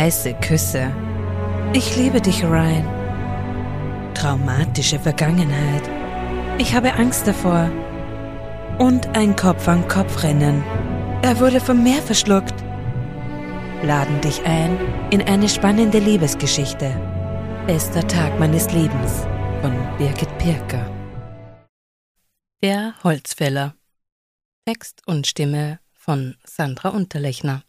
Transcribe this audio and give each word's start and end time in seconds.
Heiße 0.00 0.32
Küsse. 0.40 0.90
Ich 1.74 1.94
liebe 1.94 2.22
dich, 2.22 2.42
Ryan. 2.42 2.88
Traumatische 4.14 4.98
Vergangenheit. 4.98 5.82
Ich 6.56 6.74
habe 6.74 6.94
Angst 6.94 7.26
davor. 7.26 7.70
Und 8.78 9.14
ein 9.14 9.36
Kopf-an-Kopf-Rennen. 9.36 10.64
Er 11.20 11.38
wurde 11.38 11.60
vom 11.60 11.82
Meer 11.82 12.00
verschluckt. 12.00 12.54
Laden 13.82 14.18
dich 14.22 14.42
ein 14.46 14.78
in 15.10 15.20
eine 15.20 15.50
spannende 15.50 15.98
Liebesgeschichte. 15.98 16.98
Bester 17.66 18.08
Tag 18.08 18.38
meines 18.40 18.72
Lebens 18.72 19.26
von 19.60 19.76
Birgit 19.98 20.30
Pirker. 20.38 20.90
Der 22.62 22.94
Holzfäller. 23.04 23.74
Text 24.64 25.02
und 25.04 25.26
Stimme 25.26 25.78
von 25.92 26.36
Sandra 26.46 26.88
Unterlechner. 26.88 27.64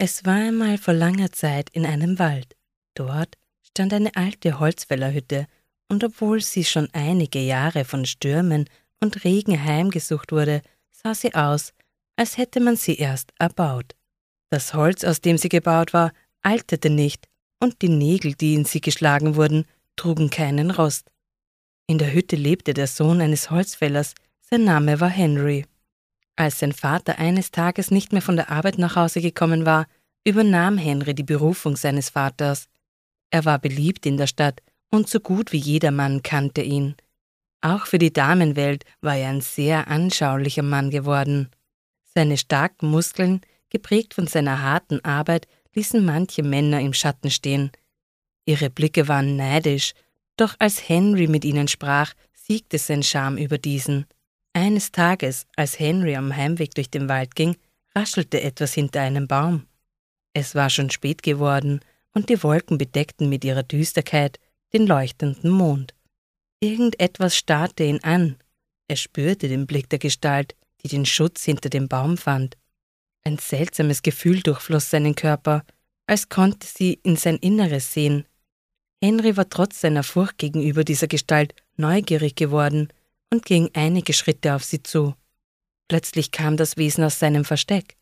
Es 0.00 0.24
war 0.24 0.36
einmal 0.36 0.78
vor 0.78 0.94
langer 0.94 1.32
Zeit 1.32 1.70
in 1.70 1.84
einem 1.84 2.20
Wald. 2.20 2.56
Dort 2.94 3.36
stand 3.62 3.92
eine 3.92 4.14
alte 4.14 4.60
Holzfällerhütte, 4.60 5.46
und 5.90 6.04
obwohl 6.04 6.40
sie 6.40 6.64
schon 6.64 6.88
einige 6.92 7.40
Jahre 7.40 7.84
von 7.84 8.04
Stürmen 8.04 8.68
und 9.00 9.24
Regen 9.24 9.64
heimgesucht 9.64 10.30
wurde, 10.30 10.62
sah 10.92 11.14
sie 11.14 11.34
aus, 11.34 11.72
als 12.16 12.36
hätte 12.36 12.60
man 12.60 12.76
sie 12.76 12.96
erst 12.96 13.32
erbaut. 13.38 13.96
Das 14.50 14.74
Holz, 14.74 15.02
aus 15.02 15.20
dem 15.20 15.36
sie 15.36 15.48
gebaut 15.48 15.92
war, 15.92 16.12
alterte 16.42 16.90
nicht, 16.90 17.26
und 17.58 17.82
die 17.82 17.88
Nägel, 17.88 18.34
die 18.34 18.54
in 18.54 18.64
sie 18.64 18.80
geschlagen 18.80 19.34
wurden, 19.34 19.64
trugen 19.96 20.30
keinen 20.30 20.70
Rost. 20.70 21.10
In 21.88 21.98
der 21.98 22.12
Hütte 22.12 22.36
lebte 22.36 22.74
der 22.74 22.86
Sohn 22.86 23.20
eines 23.20 23.50
Holzfällers, 23.50 24.14
sein 24.40 24.64
Name 24.64 25.00
war 25.00 25.10
Henry. 25.10 25.64
Als 26.38 26.60
sein 26.60 26.72
Vater 26.72 27.18
eines 27.18 27.50
Tages 27.50 27.90
nicht 27.90 28.12
mehr 28.12 28.22
von 28.22 28.36
der 28.36 28.48
Arbeit 28.48 28.78
nach 28.78 28.94
Hause 28.94 29.20
gekommen 29.20 29.66
war, 29.66 29.88
übernahm 30.24 30.78
Henry 30.78 31.12
die 31.12 31.24
Berufung 31.24 31.74
seines 31.74 32.10
Vaters. 32.10 32.68
Er 33.30 33.44
war 33.44 33.58
beliebt 33.58 34.06
in 34.06 34.16
der 34.16 34.28
Stadt 34.28 34.62
und 34.88 35.08
so 35.08 35.18
gut 35.18 35.50
wie 35.50 35.58
jeder 35.58 35.90
Mann 35.90 36.22
kannte 36.22 36.62
ihn. 36.62 36.94
Auch 37.60 37.86
für 37.86 37.98
die 37.98 38.12
Damenwelt 38.12 38.84
war 39.00 39.16
er 39.16 39.30
ein 39.30 39.40
sehr 39.40 39.88
anschaulicher 39.88 40.62
Mann 40.62 40.90
geworden. 40.90 41.50
Seine 42.04 42.38
starken 42.38 42.88
Muskeln, 42.88 43.40
geprägt 43.68 44.14
von 44.14 44.28
seiner 44.28 44.62
harten 44.62 45.04
Arbeit, 45.04 45.48
ließen 45.74 46.04
manche 46.04 46.44
Männer 46.44 46.80
im 46.80 46.94
Schatten 46.94 47.32
stehen. 47.32 47.72
Ihre 48.44 48.70
Blicke 48.70 49.08
waren 49.08 49.34
neidisch, 49.34 49.92
doch 50.36 50.54
als 50.60 50.88
Henry 50.88 51.26
mit 51.26 51.44
ihnen 51.44 51.66
sprach, 51.66 52.14
siegte 52.32 52.78
sein 52.78 53.02
Charme 53.02 53.38
über 53.38 53.58
diesen. 53.58 54.06
Eines 54.52 54.92
Tages, 54.92 55.46
als 55.56 55.78
Henry 55.78 56.16
am 56.16 56.34
Heimweg 56.34 56.74
durch 56.74 56.90
den 56.90 57.08
Wald 57.08 57.34
ging, 57.34 57.56
raschelte 57.94 58.40
etwas 58.40 58.74
hinter 58.74 59.00
einem 59.00 59.28
Baum. 59.28 59.66
Es 60.32 60.54
war 60.54 60.70
schon 60.70 60.90
spät 60.90 61.22
geworden, 61.22 61.80
und 62.14 62.28
die 62.28 62.42
Wolken 62.42 62.78
bedeckten 62.78 63.28
mit 63.28 63.44
ihrer 63.44 63.62
Düsterkeit 63.62 64.38
den 64.72 64.86
leuchtenden 64.86 65.50
Mond. 65.50 65.94
Irgendetwas 66.60 67.36
starrte 67.36 67.84
ihn 67.84 68.02
an. 68.02 68.36
Er 68.88 68.96
spürte 68.96 69.48
den 69.48 69.66
Blick 69.66 69.88
der 69.88 69.98
Gestalt, 69.98 70.56
die 70.82 70.88
den 70.88 71.06
Schutz 71.06 71.44
hinter 71.44 71.68
dem 71.68 71.88
Baum 71.88 72.16
fand. 72.16 72.56
Ein 73.24 73.38
seltsames 73.38 74.02
Gefühl 74.02 74.40
durchfloss 74.40 74.90
seinen 74.90 75.14
Körper, 75.14 75.64
als 76.06 76.28
konnte 76.28 76.66
sie 76.66 76.98
in 77.02 77.16
sein 77.16 77.36
Inneres 77.36 77.92
sehen. 77.92 78.26
Henry 79.02 79.36
war 79.36 79.48
trotz 79.48 79.80
seiner 79.80 80.02
Furcht 80.02 80.38
gegenüber 80.38 80.82
dieser 80.82 81.06
Gestalt 81.06 81.54
neugierig 81.76 82.34
geworden 82.34 82.88
und 83.30 83.44
ging 83.44 83.70
einige 83.74 84.12
Schritte 84.12 84.54
auf 84.54 84.64
sie 84.64 84.82
zu. 84.82 85.14
Plötzlich 85.88 86.30
kam 86.30 86.56
das 86.56 86.76
Wesen 86.76 87.04
aus 87.04 87.18
seinem 87.18 87.44
Versteck. 87.44 87.96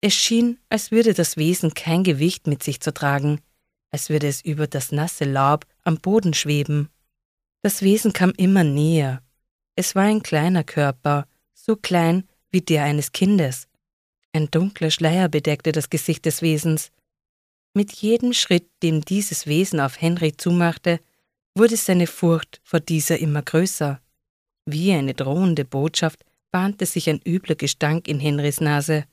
Es 0.00 0.14
schien, 0.14 0.58
als 0.68 0.90
würde 0.90 1.14
das 1.14 1.36
Wesen 1.36 1.74
kein 1.74 2.04
Gewicht 2.04 2.46
mit 2.46 2.62
sich 2.62 2.80
zu 2.80 2.92
tragen, 2.92 3.40
als 3.90 4.10
würde 4.10 4.28
es 4.28 4.44
über 4.44 4.66
das 4.66 4.92
nasse 4.92 5.24
Laub 5.24 5.66
am 5.82 5.98
Boden 5.98 6.34
schweben. 6.34 6.88
Das 7.62 7.82
Wesen 7.82 8.12
kam 8.12 8.32
immer 8.36 8.64
näher. 8.64 9.22
Es 9.76 9.94
war 9.94 10.04
ein 10.04 10.22
kleiner 10.22 10.64
Körper, 10.64 11.26
so 11.54 11.76
klein 11.76 12.28
wie 12.50 12.60
der 12.60 12.84
eines 12.84 13.12
Kindes. 13.12 13.66
Ein 14.32 14.50
dunkler 14.50 14.90
Schleier 14.90 15.28
bedeckte 15.28 15.72
das 15.72 15.90
Gesicht 15.90 16.26
des 16.26 16.42
Wesens. 16.42 16.90
Mit 17.72 17.92
jedem 17.92 18.32
Schritt, 18.32 18.68
den 18.82 19.00
dieses 19.00 19.46
Wesen 19.46 19.80
auf 19.80 20.00
Henry 20.00 20.36
zumachte, 20.36 21.00
wurde 21.56 21.76
seine 21.76 22.06
Furcht 22.06 22.60
vor 22.62 22.80
dieser 22.80 23.18
immer 23.18 23.42
größer. 23.42 24.00
Wie 24.66 24.92
eine 24.92 25.14
drohende 25.14 25.64
Botschaft 25.64 26.24
bahnte 26.50 26.86
sich 26.86 27.10
ein 27.10 27.20
übler 27.26 27.54
Gestank 27.54 28.08
in 28.08 28.18
Henrys 28.18 28.60
Nase. 28.60 29.04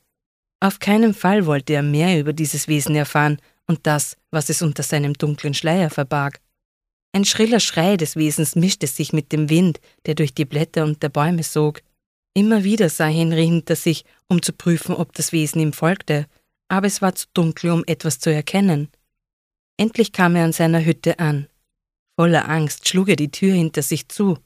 Auf 0.60 0.80
keinen 0.80 1.14
Fall 1.14 1.46
wollte 1.46 1.74
er 1.74 1.84
mehr 1.84 2.20
über 2.20 2.34
dieses 2.34 2.68
Wesen 2.68 2.96
erfahren 2.96 3.38
und 3.68 3.88
das, 3.88 4.16
was 4.30 4.50
es 4.50 4.62
unter 4.62 4.84
seinem 4.84 5.14
dunklen 5.14 5.54
Schleier 5.54 5.90
verbarg. 5.90 6.40
Ein 7.14 7.26
schriller 7.26 7.60
Schrei 7.60 7.98
des 7.98 8.16
Wesens 8.16 8.56
mischte 8.56 8.88
sich 8.88 9.12
mit 9.12 9.32
dem 9.32 9.50
Wind, 9.50 9.82
der 10.06 10.16
durch 10.16 10.34
die 10.34 10.46
Blätter 10.46 10.84
und 10.86 11.04
der 11.04 11.10
Bäume 11.10 11.44
sog. 11.44 11.82
Immer 12.34 12.64
wieder 12.64 12.90
sah 12.90 13.08
Henry 13.08 13.46
hinter 13.46 13.76
sich, 13.76 14.06
um 14.30 14.42
zu 14.42 14.54
prüfen, 14.54 14.96
ob 14.96 15.14
das 15.14 15.34
Wesen 15.34 15.60
ihm 15.60 15.74
folgte, 15.74 16.28
aber 16.70 16.88
es 16.88 17.02
war 17.02 17.14
zu 17.14 17.28
dunkel, 17.34 17.72
um 17.72 17.84
etwas 17.86 18.20
zu 18.20 18.34
erkennen. 18.34 18.90
Endlich 19.78 20.14
kam 20.14 20.36
er 20.38 20.46
an 20.46 20.54
seiner 20.54 20.86
Hütte 20.86 21.20
an. 21.20 21.48
Voller 22.18 22.48
Angst 22.48 22.88
schlug 22.88 23.10
er 23.10 23.18
die 23.18 23.32
Tür 23.32 23.54
hinter 23.54 23.82
sich 23.82 24.08
zu. 24.08 24.38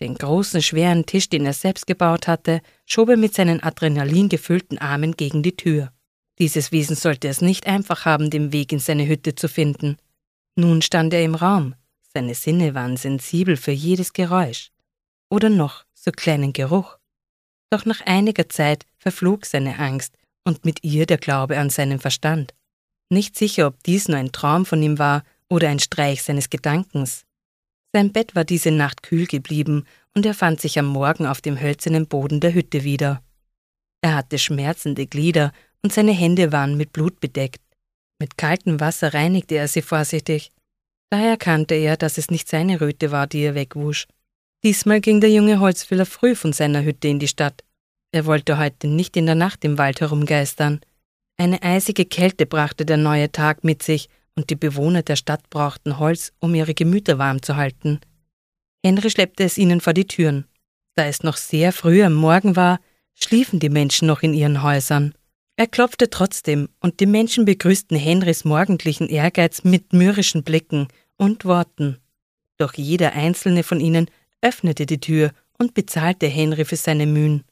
Den 0.00 0.14
großen, 0.14 0.60
schweren 0.60 1.06
Tisch, 1.06 1.28
den 1.28 1.46
er 1.46 1.52
selbst 1.52 1.86
gebaut 1.86 2.28
hatte, 2.28 2.60
schob 2.84 3.08
er 3.08 3.16
mit 3.16 3.34
seinen 3.34 3.62
Adrenalin 3.62 4.28
gefüllten 4.28 4.78
Armen 4.78 5.16
gegen 5.16 5.42
die 5.42 5.56
Tür. 5.56 5.92
Dieses 6.38 6.70
Wesen 6.70 6.96
sollte 6.96 7.28
es 7.28 7.40
nicht 7.40 7.66
einfach 7.66 8.04
haben, 8.04 8.30
den 8.30 8.52
Weg 8.52 8.72
in 8.72 8.78
seine 8.78 9.08
Hütte 9.08 9.34
zu 9.34 9.48
finden. 9.48 9.96
Nun 10.54 10.82
stand 10.82 11.14
er 11.14 11.24
im 11.24 11.34
Raum. 11.34 11.74
Seine 12.12 12.34
Sinne 12.34 12.74
waren 12.74 12.96
sensibel 12.96 13.56
für 13.56 13.72
jedes 13.72 14.12
Geräusch. 14.12 14.70
Oder 15.30 15.48
noch 15.50 15.84
so 15.94 16.10
kleinen 16.10 16.52
Geruch. 16.52 16.98
Doch 17.70 17.84
nach 17.84 18.00
einiger 18.02 18.48
Zeit 18.48 18.86
verflog 18.96 19.44
seine 19.44 19.78
Angst 19.78 20.16
und 20.44 20.64
mit 20.64 20.84
ihr 20.84 21.06
der 21.06 21.18
Glaube 21.18 21.58
an 21.58 21.68
seinen 21.68 21.98
Verstand. 21.98 22.54
Nicht 23.10 23.36
sicher, 23.36 23.66
ob 23.66 23.82
dies 23.82 24.08
nur 24.08 24.16
ein 24.16 24.32
Traum 24.32 24.64
von 24.64 24.82
ihm 24.82 24.98
war 24.98 25.24
oder 25.48 25.68
ein 25.68 25.78
Streich 25.78 26.22
seines 26.22 26.48
Gedankens. 26.48 27.25
Sein 27.92 28.12
Bett 28.12 28.34
war 28.34 28.44
diese 28.44 28.70
Nacht 28.70 29.02
kühl 29.02 29.26
geblieben 29.26 29.84
und 30.14 30.26
er 30.26 30.34
fand 30.34 30.60
sich 30.60 30.78
am 30.78 30.86
Morgen 30.86 31.26
auf 31.26 31.40
dem 31.40 31.60
hölzernen 31.60 32.06
Boden 32.06 32.40
der 32.40 32.54
Hütte 32.54 32.84
wieder. 32.84 33.22
Er 34.02 34.14
hatte 34.14 34.38
schmerzende 34.38 35.06
Glieder 35.06 35.52
und 35.82 35.92
seine 35.92 36.12
Hände 36.12 36.52
waren 36.52 36.76
mit 36.76 36.92
Blut 36.92 37.20
bedeckt. 37.20 37.62
Mit 38.18 38.38
kaltem 38.38 38.80
Wasser 38.80 39.14
reinigte 39.14 39.56
er 39.56 39.68
sie 39.68 39.82
vorsichtig. 39.82 40.50
Da 41.10 41.20
erkannte 41.20 41.74
er, 41.74 41.96
dass 41.96 42.18
es 42.18 42.30
nicht 42.30 42.48
seine 42.48 42.80
Röte 42.80 43.10
war, 43.10 43.26
die 43.26 43.40
er 43.40 43.54
wegwusch. 43.54 44.06
Diesmal 44.64 45.00
ging 45.00 45.20
der 45.20 45.30
junge 45.30 45.60
Holzfäller 45.60 46.06
früh 46.06 46.34
von 46.34 46.52
seiner 46.52 46.82
Hütte 46.82 47.08
in 47.08 47.18
die 47.18 47.28
Stadt. 47.28 47.62
Er 48.12 48.26
wollte 48.26 48.58
heute 48.58 48.88
nicht 48.88 49.16
in 49.16 49.26
der 49.26 49.34
Nacht 49.34 49.64
im 49.64 49.78
Wald 49.78 50.00
herumgeistern. 50.00 50.80
Eine 51.36 51.62
eisige 51.62 52.06
Kälte 52.06 52.46
brachte 52.46 52.86
der 52.86 52.96
neue 52.96 53.30
Tag 53.30 53.62
mit 53.62 53.82
sich, 53.82 54.08
und 54.36 54.50
die 54.50 54.56
Bewohner 54.56 55.02
der 55.02 55.16
Stadt 55.16 55.50
brauchten 55.50 55.98
Holz, 55.98 56.32
um 56.38 56.54
ihre 56.54 56.74
Gemüter 56.74 57.18
warm 57.18 57.42
zu 57.42 57.56
halten. 57.56 58.00
Henry 58.84 59.10
schleppte 59.10 59.44
es 59.44 59.58
ihnen 59.58 59.80
vor 59.80 59.94
die 59.94 60.06
Türen. 60.06 60.46
Da 60.94 61.06
es 61.06 61.22
noch 61.22 61.36
sehr 61.36 61.72
früh 61.72 62.02
am 62.04 62.14
Morgen 62.14 62.54
war, 62.54 62.78
schliefen 63.14 63.58
die 63.58 63.70
Menschen 63.70 64.06
noch 64.06 64.22
in 64.22 64.34
ihren 64.34 64.62
Häusern. 64.62 65.14
Er 65.56 65.66
klopfte 65.66 66.10
trotzdem, 66.10 66.68
und 66.80 67.00
die 67.00 67.06
Menschen 67.06 67.46
begrüßten 67.46 67.96
Henrys 67.96 68.44
morgendlichen 68.44 69.08
Ehrgeiz 69.08 69.64
mit 69.64 69.92
mürrischen 69.92 70.42
Blicken 70.42 70.88
und 71.16 71.46
Worten. 71.46 71.98
Doch 72.58 72.74
jeder 72.74 73.14
einzelne 73.14 73.62
von 73.62 73.80
ihnen 73.80 74.10
öffnete 74.42 74.86
die 74.86 75.00
Tür 75.00 75.32
und 75.58 75.74
bezahlte 75.74 76.26
Henry 76.26 76.64
für 76.64 76.76
seine 76.76 77.06
Mühen. 77.06 77.42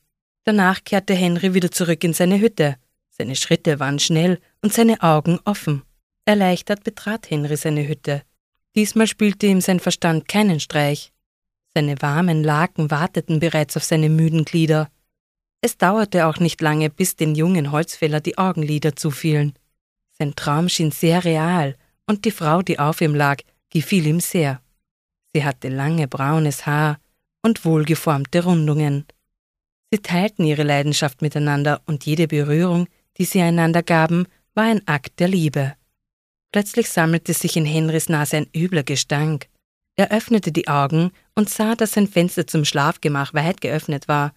Danach 0.44 0.84
kehrte 0.84 1.14
Henry 1.14 1.54
wieder 1.54 1.70
zurück 1.70 2.04
in 2.04 2.12
seine 2.12 2.38
Hütte. 2.38 2.76
Seine 3.10 3.36
Schritte 3.36 3.80
waren 3.80 3.98
schnell 3.98 4.38
und 4.60 4.74
seine 4.74 5.02
Augen 5.02 5.40
offen. 5.44 5.82
Erleichtert 6.26 6.84
betrat 6.84 7.30
Henry 7.30 7.56
seine 7.56 7.86
Hütte. 7.86 8.22
Diesmal 8.74 9.06
spielte 9.06 9.46
ihm 9.46 9.60
sein 9.60 9.78
Verstand 9.78 10.26
keinen 10.26 10.58
Streich. 10.58 11.12
Seine 11.74 12.00
warmen 12.00 12.42
Laken 12.42 12.90
warteten 12.90 13.40
bereits 13.40 13.76
auf 13.76 13.84
seine 13.84 14.08
müden 14.08 14.44
Glieder. 14.44 14.88
Es 15.60 15.76
dauerte 15.76 16.26
auch 16.26 16.38
nicht 16.38 16.60
lange, 16.60 16.88
bis 16.90 17.16
den 17.16 17.34
jungen 17.34 17.72
Holzfäller 17.72 18.20
die 18.20 18.38
Augenlider 18.38 18.96
zufielen. 18.96 19.54
Sein 20.18 20.34
Traum 20.36 20.68
schien 20.68 20.90
sehr 20.90 21.24
real, 21.24 21.76
und 22.06 22.24
die 22.24 22.30
Frau, 22.30 22.62
die 22.62 22.78
auf 22.78 23.00
ihm 23.00 23.14
lag, 23.14 23.38
gefiel 23.70 24.06
ihm 24.06 24.20
sehr. 24.20 24.60
Sie 25.34 25.44
hatte 25.44 25.68
lange 25.68 26.06
braunes 26.06 26.66
Haar 26.66 26.98
und 27.42 27.64
wohlgeformte 27.64 28.44
Rundungen. 28.44 29.04
Sie 29.90 29.98
teilten 29.98 30.44
ihre 30.44 30.62
Leidenschaft 30.62 31.22
miteinander 31.22 31.82
und 31.86 32.06
jede 32.06 32.28
Berührung, 32.28 32.88
die 33.18 33.24
sie 33.24 33.40
einander 33.40 33.82
gaben, 33.82 34.26
war 34.54 34.64
ein 34.64 34.86
Akt 34.86 35.18
der 35.18 35.28
Liebe. 35.28 35.74
Plötzlich 36.54 36.88
sammelte 36.88 37.34
sich 37.34 37.56
in 37.56 37.64
Henrys 37.64 38.08
Nase 38.08 38.36
ein 38.36 38.46
übler 38.54 38.84
Gestank. 38.84 39.48
Er 39.96 40.12
öffnete 40.12 40.52
die 40.52 40.68
Augen 40.68 41.10
und 41.34 41.50
sah, 41.50 41.74
dass 41.74 41.94
sein 41.94 42.06
Fenster 42.06 42.46
zum 42.46 42.64
Schlafgemach 42.64 43.34
weit 43.34 43.60
geöffnet 43.60 44.06
war. 44.06 44.32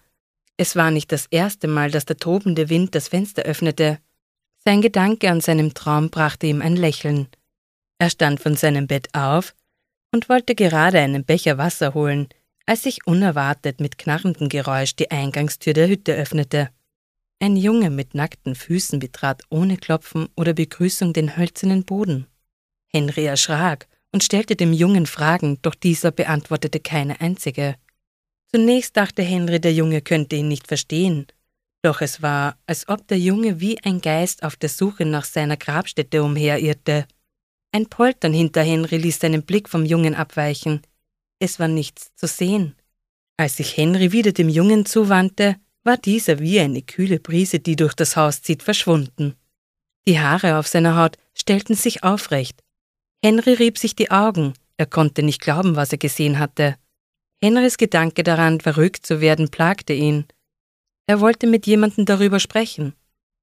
Es 0.56 0.74
war 0.74 0.90
nicht 0.90 1.12
das 1.12 1.26
erste 1.26 1.68
Mal, 1.68 1.92
dass 1.92 2.06
der 2.06 2.16
tobende 2.16 2.70
Wind 2.70 2.96
das 2.96 3.06
Fenster 3.06 3.42
öffnete. 3.42 4.00
Sein 4.64 4.82
Gedanke 4.82 5.30
an 5.30 5.40
seinem 5.40 5.74
Traum 5.74 6.10
brachte 6.10 6.48
ihm 6.48 6.60
ein 6.60 6.74
Lächeln. 6.74 7.28
Er 8.00 8.10
stand 8.10 8.40
von 8.40 8.56
seinem 8.56 8.88
Bett 8.88 9.14
auf 9.14 9.54
und 10.10 10.28
wollte 10.28 10.56
gerade 10.56 10.98
einen 10.98 11.24
Becher 11.24 11.56
Wasser 11.56 11.94
holen, 11.94 12.26
als 12.66 12.82
sich 12.82 13.06
unerwartet 13.06 13.78
mit 13.78 13.96
knarrendem 13.96 14.48
Geräusch 14.48 14.96
die 14.96 15.12
Eingangstür 15.12 15.72
der 15.72 15.86
Hütte 15.86 16.14
öffnete. 16.14 16.70
Ein 17.40 17.56
Junge 17.56 17.90
mit 17.90 18.14
nackten 18.14 18.56
Füßen 18.56 18.98
betrat 18.98 19.42
ohne 19.48 19.76
Klopfen 19.76 20.28
oder 20.36 20.54
Begrüßung 20.54 21.12
den 21.12 21.36
hölzernen 21.36 21.84
Boden. 21.84 22.26
Henry 22.88 23.26
erschrak 23.26 23.86
und 24.12 24.24
stellte 24.24 24.56
dem 24.56 24.72
Jungen 24.72 25.06
Fragen, 25.06 25.58
doch 25.62 25.76
dieser 25.76 26.10
beantwortete 26.10 26.80
keine 26.80 27.20
einzige. 27.20 27.76
Zunächst 28.50 28.96
dachte 28.96 29.22
Henry, 29.22 29.60
der 29.60 29.72
Junge 29.72 30.00
könnte 30.00 30.34
ihn 30.36 30.48
nicht 30.48 30.66
verstehen, 30.66 31.26
doch 31.82 32.00
es 32.00 32.22
war, 32.22 32.58
als 32.66 32.88
ob 32.88 33.06
der 33.06 33.18
Junge 33.18 33.60
wie 33.60 33.78
ein 33.84 34.00
Geist 34.00 34.42
auf 34.42 34.56
der 34.56 34.68
Suche 34.68 35.04
nach 35.04 35.24
seiner 35.24 35.56
Grabstätte 35.56 36.24
umherirrte. 36.24 37.06
Ein 37.70 37.86
Poltern 37.86 38.32
hinter 38.32 38.62
Henry 38.62 38.96
ließ 38.96 39.20
seinen 39.20 39.44
Blick 39.44 39.68
vom 39.68 39.84
Jungen 39.84 40.14
abweichen. 40.14 40.80
Es 41.38 41.60
war 41.60 41.68
nichts 41.68 42.10
zu 42.16 42.26
sehen. 42.26 42.74
Als 43.36 43.58
sich 43.58 43.76
Henry 43.76 44.10
wieder 44.10 44.32
dem 44.32 44.48
Jungen 44.48 44.86
zuwandte, 44.86 45.56
war 45.88 45.96
dieser 45.96 46.38
wie 46.38 46.60
eine 46.60 46.82
kühle 46.82 47.18
Brise, 47.18 47.60
die 47.60 47.74
durch 47.74 47.94
das 47.94 48.14
Haus 48.14 48.42
zieht, 48.42 48.62
verschwunden. 48.62 49.34
Die 50.06 50.20
Haare 50.20 50.58
auf 50.58 50.66
seiner 50.66 50.96
Haut 50.96 51.16
stellten 51.32 51.74
sich 51.74 52.04
aufrecht. 52.04 52.62
Henry 53.24 53.54
rieb 53.54 53.78
sich 53.78 53.96
die 53.96 54.10
Augen, 54.10 54.52
er 54.76 54.84
konnte 54.84 55.22
nicht 55.22 55.40
glauben, 55.40 55.76
was 55.76 55.90
er 55.90 55.96
gesehen 55.96 56.38
hatte. 56.38 56.76
Henrys 57.42 57.78
Gedanke 57.78 58.22
daran, 58.22 58.60
verrückt 58.60 59.06
zu 59.06 59.22
werden, 59.22 59.48
plagte 59.48 59.94
ihn. 59.94 60.26
Er 61.06 61.20
wollte 61.20 61.46
mit 61.46 61.66
jemandem 61.66 62.04
darüber 62.04 62.38
sprechen. 62.38 62.92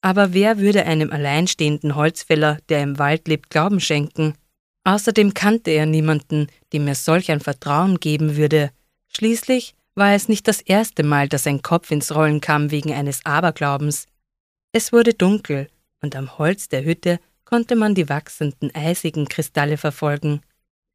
Aber 0.01 0.33
wer 0.33 0.59
würde 0.59 0.85
einem 0.85 1.11
alleinstehenden 1.11 1.95
Holzfäller, 1.95 2.59
der 2.69 2.83
im 2.83 2.99
Wald 2.99 3.27
lebt, 3.27 3.49
Glauben 3.49 3.79
schenken? 3.79 4.35
Außerdem 4.83 5.33
kannte 5.33 5.71
er 5.71 5.87
niemanden, 5.87 6.45
dem 6.73 6.87
er 6.87 6.95
solch 6.95 7.31
ein 7.31 7.39
Vertrauen 7.39 7.99
geben 7.99 8.37
würde. 8.37 8.69
Schließlich 9.07 9.74
war 9.95 10.13
es 10.13 10.27
nicht 10.27 10.47
das 10.47 10.61
erste 10.61 11.03
Mal, 11.03 11.29
dass 11.29 11.47
ein 11.47 11.61
Kopf 11.61 11.89
ins 11.89 12.13
Rollen 12.13 12.41
kam 12.41 12.69
wegen 12.69 12.93
eines 12.93 13.25
Aberglaubens. 13.25 14.07
Es 14.71 14.91
wurde 14.91 15.13
dunkel, 15.13 15.69
und 16.01 16.15
am 16.15 16.37
Holz 16.37 16.67
der 16.67 16.83
Hütte 16.83 17.19
konnte 17.45 17.75
man 17.75 17.95
die 17.95 18.09
wachsenden 18.09 18.73
eisigen 18.75 19.27
Kristalle 19.27 19.77
verfolgen. 19.77 20.41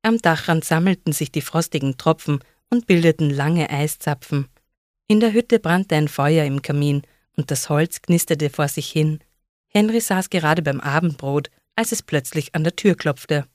Am 0.03 0.19
Dachrand 0.19 0.65
sammelten 0.65 1.13
sich 1.13 1.33
die 1.33 1.41
frostigen 1.41 1.97
Tropfen 1.97 2.41
und 2.69 2.87
bildeten 2.87 3.31
lange 3.31 3.71
Eiszapfen. 3.71 4.49
In 5.09 5.21
der 5.21 5.33
Hütte 5.33 5.59
brannte 5.59 5.97
ein 5.97 6.09
Feuer 6.09 6.45
im 6.45 6.63
Kamin, 6.63 7.03
und 7.37 7.51
das 7.51 7.69
Holz 7.71 8.03
knisterte 8.03 8.51
vor 8.51 8.69
sich 8.69 8.91
hin. 8.91 9.21
Henry 9.69 10.01
saß 10.01 10.31
gerade 10.31 10.63
beim 10.63 10.81
Abendbrot, 10.81 11.51
als 11.75 11.93
es 11.93 12.03
plötzlich 12.03 12.55
an 12.55 12.65
der 12.65 12.77
Tür 12.77 12.95
klopfte. 12.97 13.47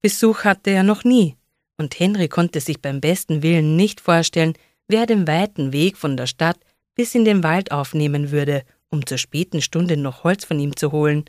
Besuch 0.00 0.44
hatte 0.44 0.70
er 0.70 0.82
noch 0.82 1.04
nie, 1.04 1.36
und 1.76 1.98
Henry 1.98 2.28
konnte 2.28 2.60
sich 2.60 2.80
beim 2.80 3.00
besten 3.00 3.42
Willen 3.42 3.76
nicht 3.76 4.00
vorstellen, 4.00 4.54
wer 4.88 5.06
den 5.06 5.26
weiten 5.26 5.72
Weg 5.72 5.96
von 5.96 6.16
der 6.16 6.26
Stadt 6.26 6.58
bis 6.94 7.14
in 7.14 7.24
den 7.24 7.42
Wald 7.42 7.72
aufnehmen 7.72 8.30
würde, 8.30 8.64
um 8.90 9.06
zur 9.06 9.18
späten 9.18 9.60
Stunde 9.60 9.96
noch 9.96 10.24
Holz 10.24 10.44
von 10.44 10.58
ihm 10.58 10.76
zu 10.76 10.92
holen. 10.92 11.24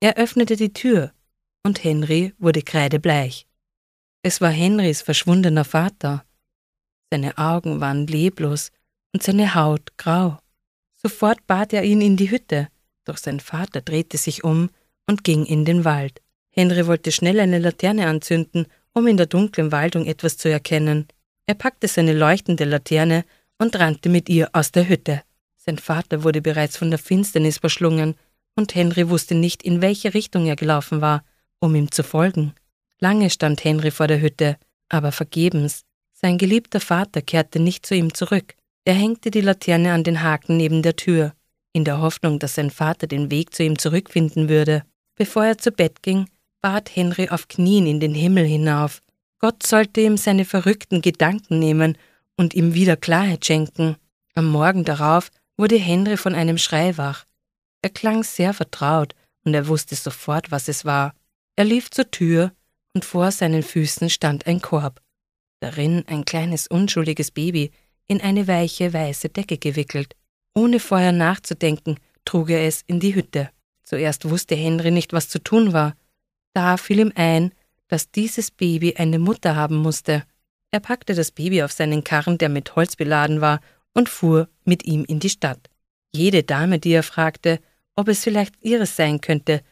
Er 0.00 0.16
öffnete 0.16 0.56
die 0.56 0.72
Tür, 0.72 1.12
und 1.64 1.82
Henry 1.82 2.34
wurde 2.38 2.62
kreidebleich. 2.62 3.46
Es 4.22 4.40
war 4.40 4.50
Henrys 4.50 5.02
verschwundener 5.02 5.64
Vater. 5.64 6.24
Seine 7.10 7.38
Augen 7.38 7.80
waren 7.80 8.06
leblos 8.06 8.70
und 9.12 9.22
seine 9.22 9.54
Haut 9.54 9.96
grau. 9.96 10.38
Sofort 10.94 11.46
bat 11.46 11.72
er 11.72 11.84
ihn 11.84 12.00
in 12.00 12.16
die 12.16 12.30
Hütte, 12.30 12.68
doch 13.04 13.16
sein 13.16 13.40
Vater 13.40 13.80
drehte 13.80 14.18
sich 14.18 14.44
um 14.44 14.70
und 15.06 15.24
ging 15.24 15.46
in 15.46 15.64
den 15.64 15.84
Wald. 15.84 16.20
Henry 16.50 16.86
wollte 16.86 17.12
schnell 17.12 17.40
eine 17.40 17.58
Laterne 17.58 18.06
anzünden, 18.08 18.66
um 18.92 19.06
in 19.06 19.16
der 19.16 19.26
dunklen 19.26 19.72
Waldung 19.72 20.06
etwas 20.06 20.36
zu 20.36 20.50
erkennen. 20.50 21.06
Er 21.48 21.54
packte 21.54 21.88
seine 21.88 22.12
leuchtende 22.12 22.64
Laterne 22.64 23.24
und 23.56 23.74
rannte 23.78 24.10
mit 24.10 24.28
ihr 24.28 24.50
aus 24.52 24.70
der 24.70 24.86
Hütte. 24.86 25.22
Sein 25.56 25.78
Vater 25.78 26.22
wurde 26.22 26.42
bereits 26.42 26.76
von 26.76 26.90
der 26.90 26.98
Finsternis 26.98 27.56
verschlungen, 27.56 28.16
und 28.54 28.74
Henry 28.74 29.08
wusste 29.08 29.34
nicht, 29.34 29.62
in 29.62 29.80
welche 29.80 30.12
Richtung 30.12 30.44
er 30.44 30.56
gelaufen 30.56 31.00
war, 31.00 31.24
um 31.58 31.74
ihm 31.74 31.90
zu 31.90 32.02
folgen. 32.02 32.52
Lange 33.00 33.30
stand 33.30 33.64
Henry 33.64 33.90
vor 33.90 34.08
der 34.08 34.20
Hütte, 34.20 34.58
aber 34.90 35.10
vergebens. 35.10 35.86
Sein 36.12 36.36
geliebter 36.36 36.80
Vater 36.80 37.22
kehrte 37.22 37.60
nicht 37.60 37.86
zu 37.86 37.94
ihm 37.94 38.12
zurück. 38.12 38.54
Er 38.84 38.94
hängte 38.94 39.30
die 39.30 39.40
Laterne 39.40 39.94
an 39.94 40.04
den 40.04 40.22
Haken 40.22 40.58
neben 40.58 40.82
der 40.82 40.96
Tür, 40.96 41.32
in 41.72 41.84
der 41.84 42.02
Hoffnung, 42.02 42.38
dass 42.38 42.56
sein 42.56 42.70
Vater 42.70 43.06
den 43.06 43.30
Weg 43.30 43.54
zu 43.54 43.62
ihm 43.62 43.78
zurückfinden 43.78 44.50
würde. 44.50 44.82
Bevor 45.14 45.46
er 45.46 45.56
zu 45.56 45.72
Bett 45.72 46.02
ging, 46.02 46.28
bat 46.60 46.94
Henry 46.94 47.30
auf 47.30 47.48
Knien 47.48 47.86
in 47.86 48.00
den 48.00 48.14
Himmel 48.14 48.44
hinauf. 48.44 49.00
Gott 49.38 49.64
sollte 49.64 50.00
ihm 50.00 50.16
seine 50.16 50.44
verrückten 50.44 51.00
Gedanken 51.00 51.58
nehmen 51.58 51.96
und 52.36 52.54
ihm 52.54 52.74
wieder 52.74 52.96
Klarheit 52.96 53.44
schenken. 53.44 53.96
Am 54.34 54.46
Morgen 54.46 54.84
darauf 54.84 55.30
wurde 55.56 55.76
Henry 55.76 56.16
von 56.16 56.34
einem 56.34 56.58
Schrei 56.58 56.96
wach. 56.98 57.24
Er 57.82 57.90
klang 57.90 58.24
sehr 58.24 58.52
vertraut 58.54 59.14
und 59.44 59.54
er 59.54 59.68
wusste 59.68 59.94
sofort, 59.94 60.50
was 60.50 60.68
es 60.68 60.84
war. 60.84 61.14
Er 61.56 61.64
lief 61.64 61.90
zur 61.90 62.10
Tür 62.10 62.52
und 62.94 63.04
vor 63.04 63.30
seinen 63.30 63.62
Füßen 63.62 64.10
stand 64.10 64.46
ein 64.46 64.60
Korb. 64.60 65.00
Darin 65.60 66.04
ein 66.06 66.24
kleines 66.24 66.66
unschuldiges 66.66 67.30
Baby, 67.30 67.70
in 68.06 68.20
eine 68.20 68.48
weiche 68.48 68.92
weiße 68.92 69.28
Decke 69.28 69.58
gewickelt. 69.58 70.14
Ohne 70.54 70.80
vorher 70.80 71.12
nachzudenken, 71.12 71.98
trug 72.24 72.50
er 72.50 72.66
es 72.66 72.82
in 72.86 73.00
die 73.00 73.14
Hütte. 73.14 73.50
Zuerst 73.84 74.28
wusste 74.28 74.54
Henry 74.54 74.90
nicht, 74.90 75.12
was 75.12 75.28
zu 75.28 75.38
tun 75.38 75.72
war. 75.72 75.94
Da 76.54 76.76
fiel 76.76 77.00
ihm 77.00 77.12
ein, 77.14 77.52
dass 77.88 78.10
dieses 78.10 78.50
Baby 78.50 78.94
eine 78.96 79.18
Mutter 79.18 79.56
haben 79.56 79.76
musste. 79.76 80.24
Er 80.70 80.80
packte 80.80 81.14
das 81.14 81.30
Baby 81.30 81.62
auf 81.62 81.72
seinen 81.72 82.04
Karren, 82.04 82.38
der 82.38 82.48
mit 82.48 82.76
Holz 82.76 82.96
beladen 82.96 83.40
war, 83.40 83.60
und 83.94 84.08
fuhr 84.08 84.48
mit 84.64 84.84
ihm 84.84 85.04
in 85.04 85.18
die 85.18 85.30
Stadt. 85.30 85.70
Jede 86.12 86.42
Dame, 86.42 86.78
die 86.78 86.92
er 86.92 87.02
fragte, 87.02 87.60
ob 87.96 88.08
es 88.08 88.22
vielleicht 88.22 88.54
ihres 88.62 88.96
sein 88.96 89.20
könnte, 89.20 89.62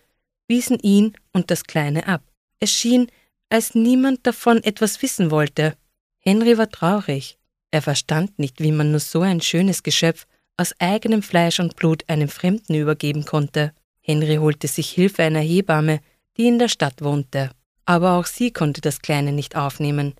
wiesen 0.48 0.78
ihn 0.80 1.12
und 1.32 1.50
das 1.50 1.64
Kleine 1.64 2.06
ab. 2.08 2.22
Es 2.58 2.72
schien, 2.72 3.08
als 3.50 3.74
niemand 3.74 4.26
davon 4.26 4.62
etwas 4.64 5.00
wissen 5.02 5.30
wollte. 5.30 5.76
Henry 6.18 6.58
war 6.58 6.68
traurig. 6.68 7.38
Er 7.70 7.82
verstand 7.82 8.38
nicht, 8.38 8.60
wie 8.60 8.72
man 8.72 8.90
nur 8.90 9.00
so 9.00 9.20
ein 9.20 9.40
schönes 9.40 9.82
Geschöpf 9.82 10.26
aus 10.56 10.74
eigenem 10.78 11.22
Fleisch 11.22 11.60
und 11.60 11.76
Blut 11.76 12.04
einem 12.08 12.28
Fremden 12.28 12.74
übergeben 12.74 13.24
konnte. 13.24 13.72
Henry 14.00 14.36
holte 14.36 14.68
sich 14.68 14.90
Hilfe 14.90 15.22
einer 15.22 15.40
Hebamme, 15.40 16.00
die 16.36 16.46
in 16.46 16.58
der 16.58 16.68
Stadt 16.68 17.02
wohnte. 17.02 17.50
Aber 17.86 18.18
auch 18.18 18.26
sie 18.26 18.52
konnte 18.52 18.80
das 18.80 19.00
Kleine 19.00 19.32
nicht 19.32 19.56
aufnehmen. 19.56 20.14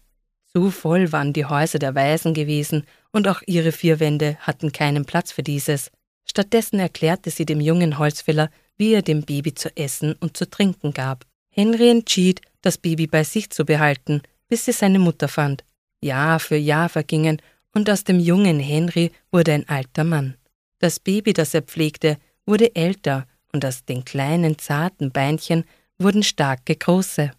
Zu 0.52 0.70
voll 0.70 1.12
waren 1.12 1.32
die 1.32 1.44
Häuser 1.44 1.78
der 1.78 1.94
Waisen 1.94 2.32
gewesen, 2.32 2.86
und 3.12 3.28
auch 3.28 3.42
ihre 3.46 3.72
vier 3.72 4.00
Wände 4.00 4.36
hatten 4.40 4.72
keinen 4.72 5.04
Platz 5.04 5.32
für 5.32 5.42
dieses. 5.42 5.90
Stattdessen 6.24 6.78
erklärte 6.78 7.30
sie 7.30 7.44
dem 7.44 7.60
jungen 7.60 7.98
Holzfäller, 7.98 8.50
wie 8.76 8.92
er 8.92 9.02
dem 9.02 9.22
Baby 9.22 9.54
zu 9.54 9.74
essen 9.76 10.14
und 10.20 10.36
zu 10.36 10.48
trinken 10.48 10.92
gab. 10.92 11.26
Henry 11.50 11.90
entschied, 11.90 12.40
das 12.62 12.78
Baby 12.78 13.06
bei 13.06 13.24
sich 13.24 13.50
zu 13.50 13.64
behalten, 13.64 14.22
bis 14.48 14.64
sie 14.64 14.72
seine 14.72 14.98
Mutter 14.98 15.28
fand. 15.28 15.64
Jahr 16.02 16.38
für 16.40 16.56
Jahr 16.56 16.88
vergingen, 16.88 17.40
und 17.74 17.90
aus 17.90 18.04
dem 18.04 18.20
jungen 18.20 18.60
Henry 18.60 19.12
wurde 19.30 19.52
ein 19.52 19.68
alter 19.68 20.04
Mann. 20.04 20.36
Das 20.78 21.00
Baby, 21.00 21.32
das 21.32 21.54
er 21.54 21.62
pflegte, 21.62 22.18
wurde 22.46 22.74
älter, 22.74 23.26
und 23.52 23.64
aus 23.64 23.84
den 23.84 24.04
kleinen, 24.04 24.58
zarten 24.58 25.10
Beinchen 25.10 25.64
wurden 25.98 26.22
starke, 26.22 26.76
große. 26.76 27.32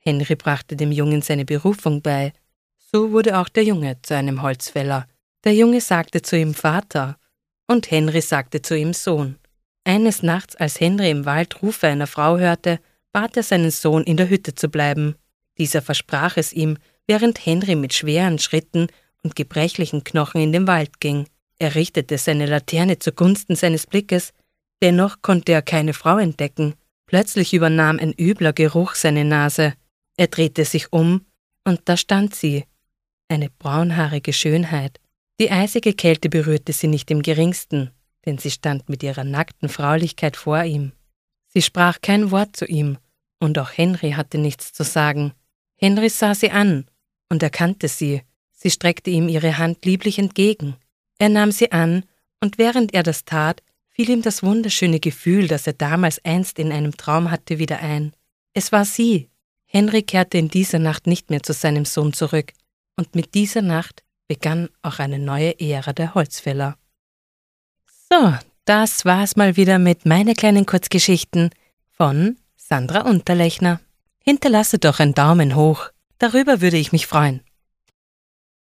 Henry 0.00 0.34
brachte 0.34 0.76
dem 0.76 0.92
Jungen 0.92 1.22
seine 1.22 1.44
Berufung 1.44 2.02
bei. 2.02 2.32
So 2.92 3.12
wurde 3.12 3.38
auch 3.38 3.48
der 3.48 3.64
Junge 3.64 3.98
zu 4.02 4.16
einem 4.16 4.42
Holzfäller. 4.42 5.06
Der 5.44 5.54
Junge 5.54 5.80
sagte 5.80 6.22
zu 6.22 6.36
ihm 6.36 6.54
Vater, 6.54 7.18
und 7.66 7.90
Henry 7.90 8.20
sagte 8.20 8.62
zu 8.62 8.76
ihm 8.76 8.92
Sohn. 8.92 9.36
Eines 9.84 10.22
Nachts, 10.22 10.56
als 10.56 10.80
Henry 10.80 11.10
im 11.10 11.24
Wald 11.24 11.62
Rufe 11.62 11.86
einer 11.86 12.06
Frau 12.06 12.38
hörte, 12.38 12.80
bat 13.12 13.36
er 13.36 13.42
seinen 13.42 13.70
Sohn, 13.70 14.04
in 14.04 14.16
der 14.16 14.28
Hütte 14.28 14.54
zu 14.54 14.68
bleiben. 14.68 15.14
Dieser 15.58 15.82
versprach 15.82 16.36
es 16.36 16.52
ihm, 16.52 16.78
während 17.06 17.44
Henry 17.44 17.74
mit 17.74 17.94
schweren 17.94 18.38
Schritten 18.38 18.88
und 19.22 19.36
gebrechlichen 19.36 20.04
Knochen 20.04 20.40
in 20.40 20.52
den 20.52 20.66
Wald 20.66 21.00
ging. 21.00 21.26
Er 21.58 21.74
richtete 21.74 22.18
seine 22.18 22.46
Laterne 22.46 22.98
zugunsten 22.98 23.56
seines 23.56 23.86
Blickes, 23.86 24.32
dennoch 24.82 25.22
konnte 25.22 25.52
er 25.52 25.62
keine 25.62 25.92
Frau 25.92 26.18
entdecken. 26.18 26.74
Plötzlich 27.06 27.52
übernahm 27.52 27.98
ein 27.98 28.14
übler 28.18 28.52
Geruch 28.52 28.94
seine 28.94 29.24
Nase. 29.24 29.74
Er 30.20 30.26
drehte 30.26 30.66
sich 30.66 30.92
um, 30.92 31.24
und 31.64 31.80
da 31.86 31.96
stand 31.96 32.34
sie, 32.34 32.66
eine 33.28 33.48
braunhaarige 33.48 34.34
Schönheit. 34.34 35.00
Die 35.40 35.50
eisige 35.50 35.94
Kälte 35.94 36.28
berührte 36.28 36.74
sie 36.74 36.88
nicht 36.88 37.10
im 37.10 37.22
geringsten, 37.22 37.90
denn 38.26 38.36
sie 38.36 38.50
stand 38.50 38.90
mit 38.90 39.02
ihrer 39.02 39.24
nackten 39.24 39.70
Fraulichkeit 39.70 40.36
vor 40.36 40.62
ihm. 40.62 40.92
Sie 41.48 41.62
sprach 41.62 42.02
kein 42.02 42.30
Wort 42.30 42.54
zu 42.54 42.66
ihm, 42.66 42.98
und 43.38 43.58
auch 43.58 43.70
Henry 43.74 44.10
hatte 44.10 44.36
nichts 44.36 44.74
zu 44.74 44.84
sagen. 44.84 45.32
Henry 45.76 46.10
sah 46.10 46.34
sie 46.34 46.50
an 46.50 46.84
und 47.30 47.42
erkannte 47.42 47.88
sie. 47.88 48.20
Sie 48.52 48.68
streckte 48.68 49.08
ihm 49.08 49.26
ihre 49.26 49.56
Hand 49.56 49.86
lieblich 49.86 50.18
entgegen. 50.18 50.76
Er 51.18 51.30
nahm 51.30 51.50
sie 51.50 51.72
an, 51.72 52.04
und 52.40 52.58
während 52.58 52.92
er 52.92 53.04
das 53.04 53.24
tat, 53.24 53.62
fiel 53.88 54.10
ihm 54.10 54.20
das 54.20 54.42
wunderschöne 54.42 55.00
Gefühl, 55.00 55.48
das 55.48 55.66
er 55.66 55.72
damals 55.72 56.22
einst 56.26 56.58
in 56.58 56.72
einem 56.72 56.94
Traum 56.94 57.30
hatte, 57.30 57.58
wieder 57.58 57.78
ein. 57.78 58.12
Es 58.52 58.70
war 58.70 58.84
sie. 58.84 59.30
Henry 59.72 60.02
kehrte 60.02 60.36
in 60.36 60.48
dieser 60.48 60.80
Nacht 60.80 61.06
nicht 61.06 61.30
mehr 61.30 61.44
zu 61.44 61.52
seinem 61.52 61.84
Sohn 61.84 62.12
zurück, 62.12 62.52
und 62.96 63.14
mit 63.14 63.34
dieser 63.34 63.62
Nacht 63.62 64.02
begann 64.26 64.68
auch 64.82 64.98
eine 64.98 65.20
neue 65.20 65.60
Ära 65.60 65.92
der 65.92 66.14
Holzfäller. 66.14 66.76
So, 68.10 68.34
das 68.64 69.04
war's 69.04 69.36
mal 69.36 69.56
wieder 69.56 69.78
mit 69.78 70.06
meine 70.06 70.34
kleinen 70.34 70.66
Kurzgeschichten 70.66 71.50
von 71.92 72.36
Sandra 72.56 73.02
Unterlechner. 73.02 73.80
Hinterlasse 74.18 74.80
doch 74.80 74.98
einen 74.98 75.14
Daumen 75.14 75.54
hoch, 75.54 75.90
darüber 76.18 76.60
würde 76.60 76.76
ich 76.76 76.90
mich 76.90 77.06
freuen. 77.06 77.40